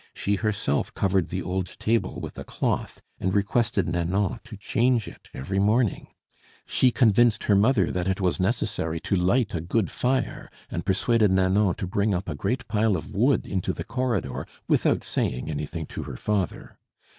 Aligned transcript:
She 0.15 0.33
herself 0.37 0.91
covered 0.95 1.29
the 1.29 1.43
old 1.43 1.77
table 1.77 2.19
with 2.19 2.39
a 2.39 2.43
cloth 2.43 3.03
and 3.19 3.35
requested 3.35 3.87
Nanon 3.87 4.39
to 4.45 4.57
change 4.57 5.07
it 5.07 5.29
every 5.31 5.59
morning; 5.59 6.07
she 6.65 6.89
convinced 6.89 7.43
her 7.43 7.53
mother 7.53 7.91
that 7.91 8.07
it 8.07 8.19
was 8.19 8.39
necessary 8.39 8.99
to 9.01 9.15
light 9.15 9.53
a 9.53 9.61
good 9.61 9.91
fire, 9.91 10.49
and 10.71 10.87
persuaded 10.87 11.29
Nanon 11.29 11.75
to 11.75 11.85
bring 11.85 12.15
up 12.15 12.27
a 12.27 12.33
great 12.33 12.67
pile 12.67 12.95
of 12.97 13.11
wood 13.13 13.45
into 13.45 13.73
the 13.73 13.83
corridor 13.83 14.47
without 14.67 15.03
saying 15.03 15.51
anything 15.51 15.85
to 15.85 16.01
her 16.01 16.17
father. 16.17 16.79